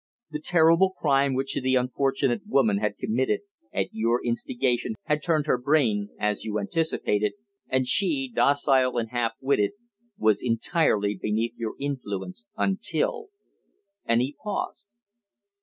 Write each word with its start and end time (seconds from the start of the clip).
The 0.31 0.39
terrible 0.41 0.89
crime 0.89 1.35
which 1.35 1.53
the 1.53 1.75
unfortunate 1.75 2.47
woman 2.47 2.79
had 2.79 2.97
committed 2.97 3.41
at 3.71 3.89
your 3.93 4.19
instigation 4.25 4.95
had 5.03 5.21
turned 5.21 5.45
her 5.45 5.59
brain, 5.59 6.09
as 6.19 6.43
you 6.43 6.57
anticipated, 6.57 7.33
and 7.69 7.85
she, 7.85 8.27
docile 8.33 8.97
and 8.97 9.09
half 9.09 9.33
witted, 9.41 9.73
was 10.17 10.41
entirely 10.41 11.13
beneath 11.21 11.53
your 11.55 11.75
influence 11.79 12.47
until" 12.57 13.27
and 14.07 14.21
he 14.21 14.35
paused. 14.41 14.87